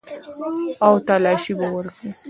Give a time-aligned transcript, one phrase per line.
[0.85, 2.09] او تلاشي به وکړي.